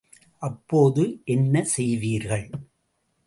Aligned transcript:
அப்போது 0.41 1.03
என்ன 1.25 1.63
செய்வீர்கள்? 1.75 2.47